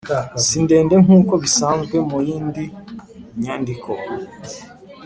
si 0.45 0.57
ndende 0.65 0.95
nkuko 1.03 1.33
bisanzwe 1.43 1.95
mu 2.09 2.17
yindi 2.27 2.63
myandiko 3.39 3.91